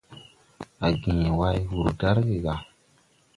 A 0.85 0.87
gęę 1.01 1.29
way 1.39 1.57
wur 1.69 1.89
darge 2.01 2.37
ga. 2.43 2.55